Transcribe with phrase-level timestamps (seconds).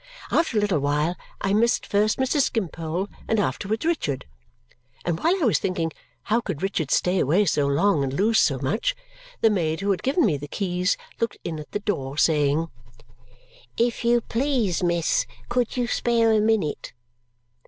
[0.31, 2.41] After a little while I missed first Mr.
[2.41, 4.25] Skimpole and afterwards Richard,
[5.05, 5.91] and while I was thinking
[6.23, 8.95] how could Richard stay away so long and lose so much,
[9.41, 12.69] the maid who had given me the keys looked in at the door, saying,
[13.77, 16.93] "If you please, miss, could you spare a minute?"